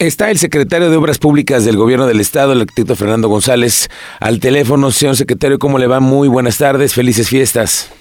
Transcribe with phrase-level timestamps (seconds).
[0.00, 4.40] Está el secretario de Obras Públicas del Gobierno del Estado, el arquitecto Fernando González, al
[4.40, 4.90] teléfono.
[4.92, 6.00] Señor secretario, ¿cómo le va?
[6.00, 7.92] Muy buenas tardes, felices fiestas.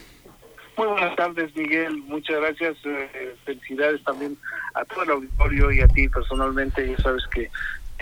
[0.77, 1.97] Muy buenas tardes, Miguel.
[2.07, 2.77] Muchas gracias.
[2.85, 4.37] Eh, felicidades también
[4.75, 6.89] a todo el auditorio y a ti personalmente.
[6.89, 7.51] Ya sabes que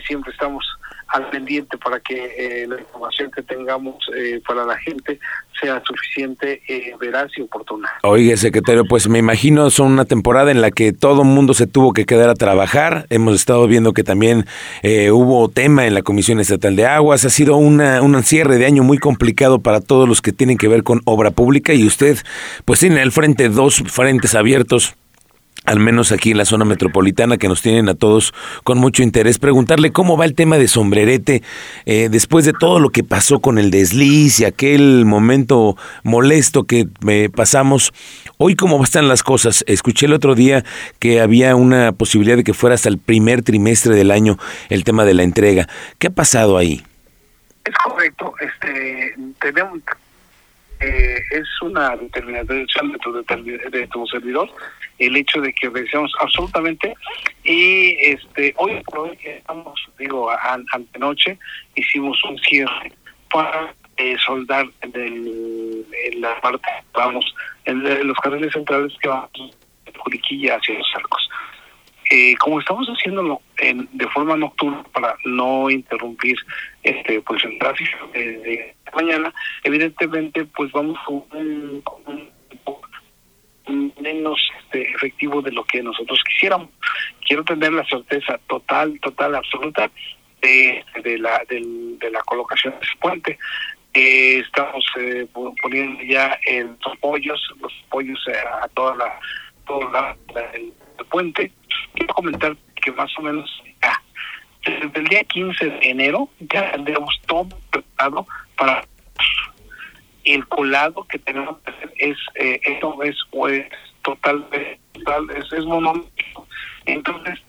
[0.06, 0.64] siempre estamos
[1.10, 5.20] al pendiente para que eh, la información que tengamos eh, para la gente
[5.60, 7.90] sea suficiente, eh, veraz y oportuna.
[8.04, 11.94] Oiga, secretario, pues me imagino son una temporada en la que todo mundo se tuvo
[11.94, 13.08] que quedar a trabajar.
[13.10, 14.46] Hemos estado viendo que también
[15.12, 17.26] hubo tema en la Comisión Estatal de Aguas.
[17.26, 20.68] Ha sido una, un cierre de año muy complicado para todos los que tienen que
[20.68, 22.18] ver con obra pública y usted
[22.66, 24.96] pues tiene al frente dos frentes abiertos
[25.68, 29.38] al menos aquí en la zona metropolitana, que nos tienen a todos con mucho interés,
[29.38, 31.44] preguntarle cómo va el tema de sombrerete
[31.86, 36.88] eh, después de todo lo que pasó con el desliz y aquel momento molesto que
[37.10, 37.94] eh, pasamos.
[38.38, 39.66] Hoy, ¿cómo están las cosas?
[39.68, 40.64] Escuché el otro día
[41.00, 44.38] que había una posibilidad de que fuera hasta el primer trimestre del año
[44.70, 45.68] el tema de la entrega.
[46.00, 46.82] ¿Qué ha pasado ahí?
[47.66, 48.34] Es correcto.
[48.40, 49.80] Este, tenemos,
[50.80, 53.12] eh, es una determinación de tu,
[53.70, 54.50] de tu servidor
[55.00, 56.94] el hecho de que obedecemos absolutamente.
[57.44, 60.30] Y este hoy por hoy estamos digo
[60.72, 61.38] antenoche
[61.76, 62.92] hicimos un cierre
[63.32, 67.26] para eh, soldar del, en la parte vamos
[67.66, 71.30] en, los carriles centrales que van de Juriquilla hacia los arcos.
[72.10, 76.38] Eh, como estamos haciéndolo en, de forma nocturna para no interrumpir
[76.84, 79.34] este pues el tráfico de, mañana
[79.64, 82.30] evidentemente pues vamos con un,
[84.08, 86.70] menos este, efectivo de lo que nosotros quisiéramos.
[87.28, 89.90] Quiero tener la certeza total total absoluta
[90.42, 93.38] de, de la de la colocación de ese puente.
[93.94, 95.28] Eh, estamos eh,
[95.62, 98.34] poniendo ya en los apoyos los apoyos eh,
[98.64, 99.20] a toda la
[99.66, 100.16] todo la,
[100.54, 100.74] el,
[101.10, 101.52] puente.
[101.94, 103.50] Quiero comentar que más o menos
[103.82, 104.02] ya,
[104.66, 108.26] desde el día 15 de enero ya tendremos todo preparado
[108.58, 108.84] para
[110.28, 113.66] el colado que tenemos que hacer es eh, eso es pues
[114.08, 114.48] total,
[114.94, 116.48] total es, es monolítico.
[116.86, 117.40] Entonces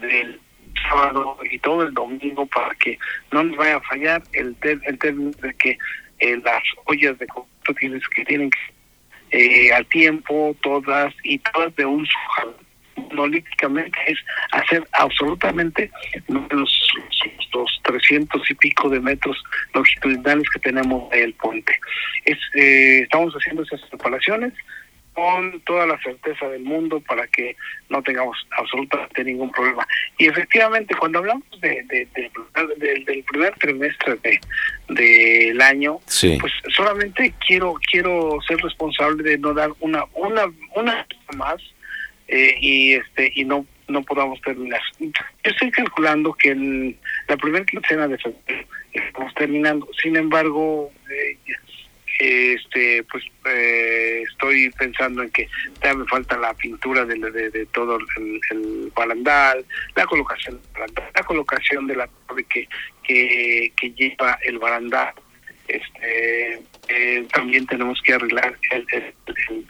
[0.00, 0.40] del
[0.88, 2.98] sábado y todo el domingo para que
[3.30, 5.78] no nos vaya a fallar el el término de que
[6.18, 8.58] eh, las ollas de que tienen que
[9.30, 12.06] eh, al tiempo todas y todas de un
[13.14, 14.18] monolíticamente es
[14.52, 15.90] hacer absolutamente
[16.28, 16.92] los,
[17.52, 19.42] los 300 y pico de metros
[19.72, 21.78] longitudinales que tenemos del puente.
[22.24, 24.52] Es, eh, estamos haciendo esas preparaciones
[25.12, 27.56] con toda la certeza del mundo para que
[27.88, 29.86] no tengamos absolutamente ningún problema.
[30.18, 34.40] Y efectivamente, cuando hablamos de, del primer trimestre de
[34.88, 36.00] del año,
[36.40, 41.62] pues solamente quiero quiero ser responsable de no dar una una una más
[42.28, 44.80] eh, y este y no no podamos terminar.
[44.98, 45.10] Yo
[45.42, 46.96] estoy calculando que en
[47.28, 49.86] la primera quincena de febrero estamos terminando.
[50.02, 51.36] Sin embargo, eh,
[52.18, 55.48] este pues eh, estoy pensando en que
[55.82, 59.64] ya me falta la pintura de, de, todo el, barandal,
[59.96, 60.60] la colocación
[61.14, 62.68] la colocación de la torre que,
[63.02, 65.12] que, lleva el barandal.
[65.66, 66.62] Este,
[67.32, 68.86] también tenemos que arreglar el,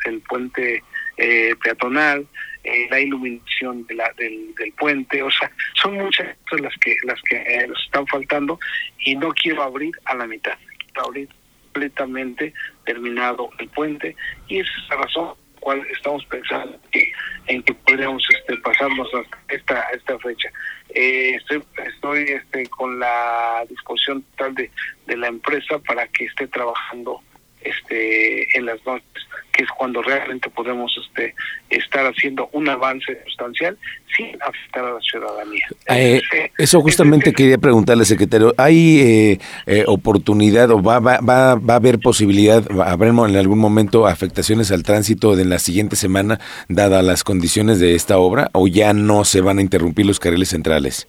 [0.04, 0.82] el puente
[1.16, 2.26] eh, peatonal,
[2.64, 7.20] eh, la iluminación de la, del, del, puente, o sea, son muchas las que las
[7.22, 8.58] que nos están faltando
[8.98, 11.28] y no quiero abrir a la mitad, quiero abrir
[11.74, 12.54] completamente
[12.84, 14.16] terminado el puente
[14.48, 17.12] y esa es la razón por la cual estamos pensando que,
[17.46, 20.50] en que podríamos este, pasarnos a esta esta fecha.
[20.90, 24.70] Eh, estoy estoy este, con la disposición total de,
[25.06, 27.20] de la empresa para que esté trabajando
[27.64, 31.34] este en las noches que es cuando realmente podemos este
[31.70, 33.78] estar haciendo un avance sustancial
[34.16, 35.66] sin afectar a la ciudadanía.
[35.88, 36.20] Eh,
[36.58, 38.52] eso justamente quería preguntarle, secretario.
[38.58, 43.58] ¿Hay eh, eh, oportunidad o va, va, va, va a haber posibilidad, habremos en algún
[43.58, 48.66] momento afectaciones al tránsito de la siguiente semana, dadas las condiciones de esta obra, o
[48.66, 51.06] ya no se van a interrumpir los carriles centrales?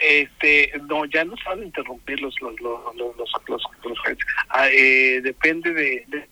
[0.00, 3.62] Este no ya no a interrumpir los los los los, los,
[4.50, 6.28] ah, eh, depende de,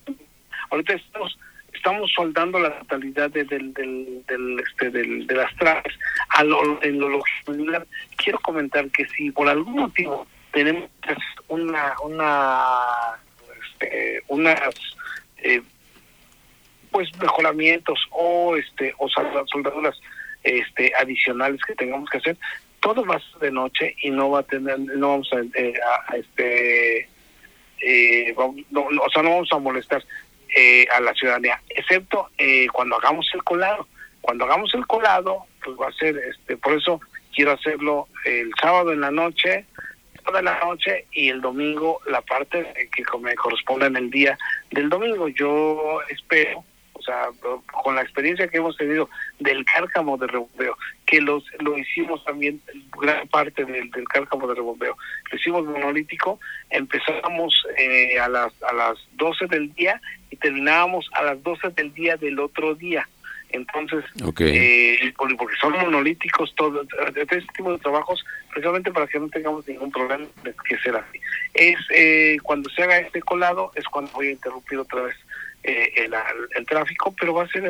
[0.69, 1.37] ahorita estamos
[1.73, 5.93] estamos soldando la totalidad de, del, del, del, este, del, de las trajes
[6.29, 7.85] a lo, en lo longitudinal.
[8.15, 10.89] Quiero comentar que si por algún motivo tenemos
[11.47, 12.69] una una
[13.61, 14.73] este, unas
[15.43, 15.61] eh,
[16.91, 19.99] pues mejoramientos o este o soldaduras
[20.43, 22.37] este adicionales que tengamos que hacer
[22.85, 25.73] todo va a ser de noche y no va a tener, no vamos a, eh,
[26.13, 27.09] este,
[27.81, 30.03] eh, o sea, no vamos a molestar
[30.55, 32.29] eh, a la ciudadanía, excepto
[32.71, 33.87] cuando hagamos el colado.
[34.21, 37.01] Cuando hagamos el colado, pues va a ser, este, por eso
[37.33, 39.65] quiero hacerlo el sábado en la noche,
[40.23, 44.37] toda la noche y el domingo la parte que me corresponde en el día
[44.69, 45.27] del domingo.
[45.27, 46.63] Yo espero
[47.05, 47.27] sea,
[47.83, 49.09] con la experiencia que hemos tenido
[49.39, 52.61] del cárcamo de rebombeo, que los lo hicimos también,
[52.99, 54.97] gran parte del, cárcamo de rebombeo,
[55.31, 61.23] lo hicimos monolítico, empezamos eh, a, las, a las 12 del día y terminábamos a
[61.23, 63.07] las 12 del día del otro día.
[63.49, 64.03] Entonces,
[64.39, 66.81] eh, porque son monolíticos, todo
[67.15, 71.19] este tipo de trabajos, precisamente para que no tengamos ningún problema de que sea así.
[71.53, 75.15] Es eh, cuando se haga este colado, es cuando voy a interrumpir otra vez
[75.63, 76.13] eh, el,
[76.55, 77.65] el, tráfico, pero va a ser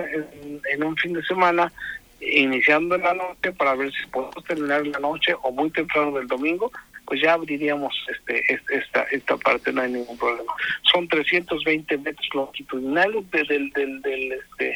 [0.70, 1.72] en, un fin de semana,
[2.20, 6.12] iniciando en la noche para ver si podemos terminar en la noche o muy temprano
[6.12, 6.72] del domingo,
[7.06, 10.52] pues ya abriríamos este, esta esta parte, no hay ningún problema.
[10.92, 14.76] Son 320 metros longitudinales de, del, del, del este,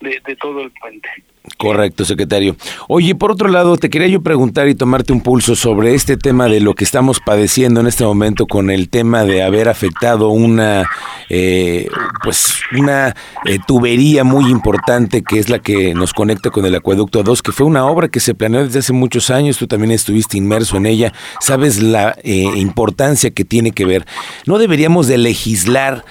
[0.00, 1.08] de, todo el puente.
[1.56, 2.56] Correcto, secretario.
[2.88, 6.46] Oye, por otro lado, te quería yo preguntar y tomarte un pulso sobre este tema
[6.46, 10.88] de lo que estamos padeciendo en este momento con el tema de haber afectado una,
[11.28, 11.88] eh,
[12.22, 13.14] pues, una
[13.44, 17.52] eh, tubería muy importante que es la que nos conecta con el acueducto 2, que
[17.52, 19.58] fue una obra que se planeó desde hace muchos años.
[19.58, 21.12] Tú también estuviste inmerso en ella.
[21.40, 24.06] Sabes la eh, importancia que tiene que ver.
[24.46, 26.04] No deberíamos de legislar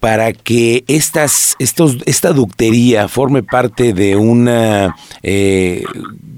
[0.00, 5.84] para que estas, estos, esta ductería forme parte de una eh,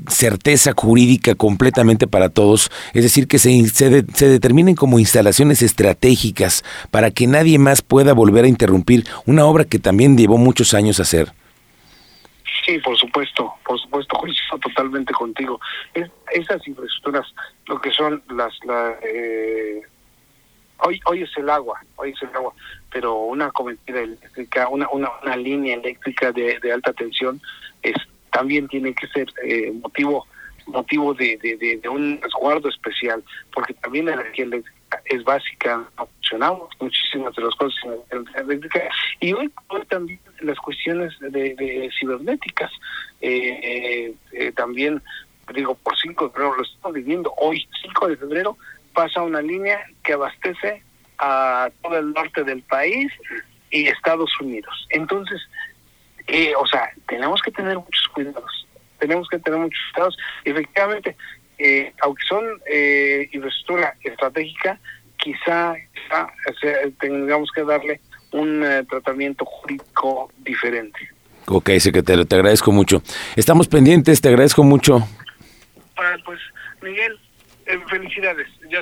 [0.08, 7.10] certeza jurídica completamente para todos, es decir, que se, se, determinen como instalaciones estratégicas para
[7.10, 11.32] que nadie más pueda volver a interrumpir una obra que también llevó muchos años hacer.
[12.66, 15.60] Sí, por supuesto, por supuesto, coincido totalmente contigo.
[15.94, 17.26] Es, esas infraestructuras,
[17.66, 19.82] lo que son las, la, eh,
[20.82, 22.52] hoy hoy es el agua, hoy es el agua,
[22.90, 27.40] pero una cometida eléctrica, una, una, una línea eléctrica de, alta tensión
[27.82, 27.94] es
[28.30, 30.26] también tiene que ser eh, motivo
[30.66, 37.42] motivo de, un resguardo especial, porque también la energía eléctrica es básica, funcionamos muchísimas de
[37.42, 37.78] las cosas
[38.10, 38.88] en la eléctrica,
[39.20, 42.70] y hoy, hoy también las cuestiones de, cibernéticas,
[43.20, 45.02] eh, eh, también,
[45.54, 48.56] digo, por 5 de febrero, lo estamos viviendo hoy, 5 de febrero,
[48.92, 50.82] pasa una línea que abastece
[51.18, 53.12] a todo el norte del país
[53.70, 54.86] y Estados Unidos.
[54.90, 55.40] Entonces,
[56.26, 58.66] eh, o sea, tenemos que tener muchos cuidados,
[58.98, 60.16] tenemos que tener muchos cuidados.
[60.44, 61.16] Efectivamente,
[61.58, 64.78] eh, aunque son eh, infraestructura estratégica,
[65.16, 65.74] quizá,
[66.98, 68.00] tengamos que darle
[68.32, 70.98] un eh, tratamiento jurídico diferente.
[71.46, 73.02] Ok, secretario, te agradezco mucho.
[73.36, 75.06] Estamos pendientes, te agradezco mucho.
[76.24, 76.40] pues,
[76.82, 77.18] Miguel,
[77.66, 78.48] eh, felicidades.
[78.68, 78.80] Ya.